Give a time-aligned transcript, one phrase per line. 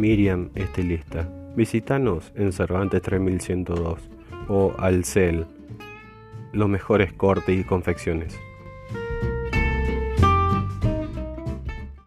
[0.00, 1.28] Miriam Estilista.
[1.54, 3.98] Visítanos en Cervantes 3102
[4.48, 5.44] o Alcel,
[6.52, 8.38] los mejores cortes y confecciones.